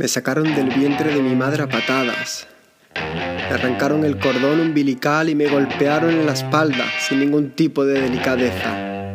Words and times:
Me 0.00 0.08
sacaron 0.08 0.54
del 0.54 0.70
vientre 0.70 1.12
de 1.12 1.20
mi 1.20 1.36
madre 1.36 1.64
a 1.64 1.68
patadas. 1.68 2.48
Me 2.94 3.54
arrancaron 3.54 4.02
el 4.06 4.16
cordón 4.18 4.58
umbilical 4.58 5.28
y 5.28 5.34
me 5.34 5.46
golpearon 5.46 6.08
en 6.08 6.24
la 6.24 6.32
espalda 6.32 6.86
sin 7.06 7.20
ningún 7.20 7.50
tipo 7.50 7.84
de 7.84 8.00
delicadeza. 8.00 9.14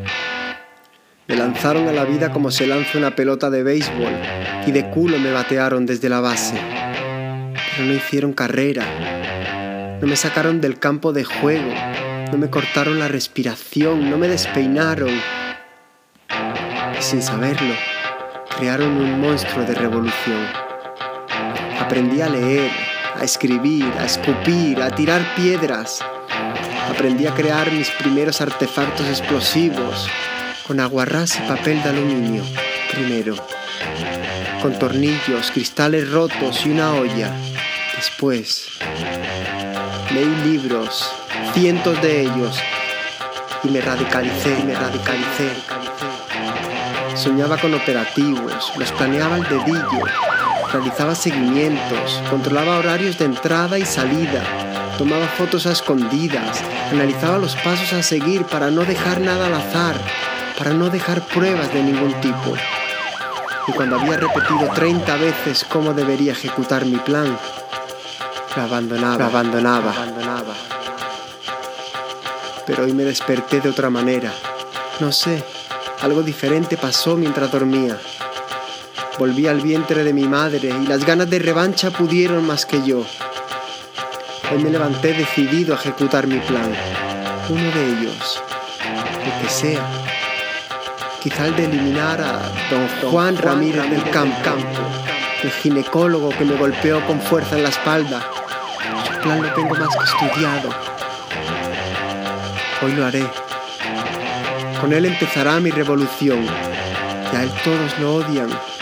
Me 1.27 1.35
lanzaron 1.35 1.87
a 1.87 1.91
la 1.91 2.05
vida 2.05 2.31
como 2.31 2.51
se 2.51 2.67
lanza 2.67 2.99
una 2.99 3.15
pelota 3.15 3.49
de 3.49 3.63
béisbol 3.63 4.13
y 4.67 4.71
de 4.71 4.87
culo 4.91 5.17
me 5.17 5.31
batearon 5.31 5.87
desde 5.87 6.07
la 6.07 6.19
base. 6.19 6.61
Pero 6.61 7.87
no 7.87 7.93
hicieron 7.95 8.33
carrera. 8.33 9.97
No 9.99 10.05
me 10.05 10.15
sacaron 10.15 10.61
del 10.61 10.77
campo 10.77 11.13
de 11.13 11.23
juego. 11.23 11.73
No 12.31 12.37
me 12.37 12.51
cortaron 12.51 12.99
la 12.99 13.07
respiración. 13.07 14.11
No 14.11 14.19
me 14.19 14.27
despeinaron. 14.27 15.09
Y 15.09 17.01
sin 17.01 17.23
saberlo, 17.23 17.73
crearon 18.55 18.97
un 18.97 19.19
monstruo 19.19 19.65
de 19.65 19.73
revolución. 19.73 20.64
Aprendí 21.85 22.19
a 22.19 22.29
leer, 22.29 22.71
a 23.15 23.23
escribir, 23.23 23.85
a 23.99 24.05
escupir, 24.05 24.81
a 24.81 24.89
tirar 24.89 25.21
piedras. 25.35 26.03
Aprendí 26.89 27.27
a 27.27 27.33
crear 27.35 27.71
mis 27.71 27.91
primeros 27.91 28.41
artefactos 28.41 29.07
explosivos 29.07 30.09
con 30.65 30.79
aguarrás 30.79 31.37
y 31.37 31.41
papel 31.47 31.83
de 31.83 31.89
aluminio, 31.89 32.43
primero. 32.91 33.35
Con 34.63 34.79
tornillos, 34.79 35.51
cristales 35.51 36.09
rotos 36.09 36.65
y 36.65 36.71
una 36.71 36.95
olla. 36.95 37.31
Después, 37.95 38.67
leí 40.11 40.35
libros, 40.43 41.07
cientos 41.53 42.01
de 42.01 42.21
ellos, 42.21 42.59
y 43.63 43.67
me 43.67 43.79
radicalicé, 43.79 44.63
me 44.65 44.73
radicalicé. 44.73 45.51
Soñaba 47.13 47.57
con 47.59 47.75
operativos, 47.75 48.73
los 48.75 48.91
planeaba 48.93 49.35
al 49.35 49.43
dedillo, 49.43 50.03
realizaba 50.75 51.15
seguimientos, 51.15 52.21
controlaba 52.29 52.77
horarios 52.77 53.17
de 53.17 53.23
entrada 53.23 53.79
y 53.79 53.85
salida, 53.85 54.43
tomaba 54.97 55.25
fotos 55.25 55.65
a 55.67 55.71
escondidas, 55.71 56.61
analizaba 56.91 57.37
los 57.37 57.55
pasos 57.55 57.93
a 57.93 58.03
seguir 58.03 58.43
para 58.43 58.69
no 58.71 58.83
dejar 58.83 59.21
nada 59.21 59.47
al 59.47 59.53
azar, 59.53 59.95
para 60.57 60.71
no 60.71 60.89
dejar 60.89 61.21
pruebas 61.27 61.73
de 61.73 61.81
ningún 61.81 62.13
tipo. 62.19 62.55
Y 63.69 63.71
cuando 63.71 63.97
había 63.97 64.17
repetido 64.17 64.69
30 64.73 65.15
veces 65.15 65.63
cómo 65.63 65.93
debería 65.93 66.33
ejecutar 66.33 66.85
mi 66.85 66.97
plan, 66.97 67.37
abandonaba, 68.57 69.27
abandonaba, 69.27 69.91
abandonaba. 69.93 70.55
Pero 72.67 72.83
hoy 72.83 72.91
me 72.91 73.05
desperté 73.05 73.61
de 73.61 73.69
otra 73.69 73.89
manera. 73.89 74.33
No 74.99 75.13
sé, 75.13 75.41
algo 76.01 76.21
diferente 76.21 76.75
pasó 76.75 77.15
mientras 77.15 77.49
dormía. 77.49 77.97
Volví 79.17 79.47
al 79.47 79.61
vientre 79.61 80.03
de 80.03 80.11
mi 80.11 80.27
madre 80.27 80.69
y 80.69 80.87
las 80.87 81.05
ganas 81.05 81.29
de 81.29 81.39
revancha 81.39 81.89
pudieron 81.89 82.45
más 82.45 82.65
que 82.65 82.83
yo. 82.83 83.05
Hoy 84.51 84.61
me 84.61 84.69
levanté 84.69 85.13
decidido 85.13 85.73
a 85.73 85.77
ejecutar 85.77 86.27
mi 86.27 86.37
plan. 86.39 86.75
Uno 87.47 87.71
de 87.71 87.85
ellos, 87.85 88.41
el 89.23 89.41
que 89.41 89.49
sea. 89.49 89.87
Quizá 91.23 91.47
el 91.47 91.55
de 91.55 91.63
eliminar 91.63 92.19
a 92.19 92.41
don 92.69 93.09
Juan 93.09 93.37
Ramírez 93.37 93.89
del 93.89 94.03
campo, 94.09 94.51
el 95.43 95.49
ginecólogo 95.49 96.29
que 96.31 96.43
me 96.43 96.57
golpeó 96.57 97.05
con 97.07 97.21
fuerza 97.21 97.55
en 97.55 97.63
la 97.63 97.69
espalda. 97.69 98.21
Su 99.05 99.21
plan 99.21 99.41
lo 99.41 99.53
tengo 99.53 99.75
más 99.75 99.95
que 99.95 100.25
estudiado. 100.25 100.69
Hoy 102.83 102.91
lo 102.91 103.05
haré. 103.05 103.25
Con 104.81 104.91
él 104.91 105.05
empezará 105.05 105.61
mi 105.61 105.71
revolución. 105.71 106.45
Ya 107.31 107.43
él 107.43 107.51
todos 107.63 107.97
lo 107.99 108.15
odian. 108.15 108.74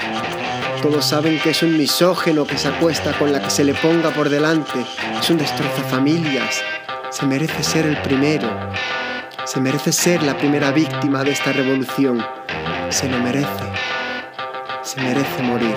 Todos 0.84 1.06
saben 1.06 1.40
que 1.40 1.52
es 1.52 1.63
un 1.63 1.78
misógeno 1.78 2.46
que 2.46 2.57
se 2.57 2.68
acuesta 2.68 3.18
con 3.18 3.31
la 3.31 3.41
que 3.41 3.50
se 3.50 3.63
le 3.63 3.74
ponga 3.74 4.09
por 4.09 4.28
delante. 4.28 4.85
Es 5.18 5.30
un 5.30 5.40
familias. 5.90 6.62
Se 7.09 7.25
merece 7.25 7.63
ser 7.63 7.85
el 7.85 7.96
primero. 8.02 8.50
Se 9.46 9.62
merece 9.62 9.94
ser 9.94 10.22
la 10.24 10.38
primera 10.38 10.72
víctima 10.72 11.24
de 11.24 11.31
esta 11.31 11.53
revolución. 11.53 12.22
Se 12.90 13.07
lo 13.07 13.18
merece. 13.19 13.47
Se 14.81 15.00
merece 15.00 15.41
morir. 15.41 15.74